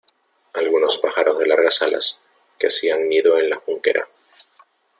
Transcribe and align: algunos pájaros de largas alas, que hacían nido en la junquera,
algunos 0.55 0.97
pájaros 0.97 1.37
de 1.37 1.45
largas 1.45 1.83
alas, 1.83 2.19
que 2.57 2.69
hacían 2.69 3.07
nido 3.07 3.37
en 3.37 3.51
la 3.51 3.57
junquera, 3.57 4.07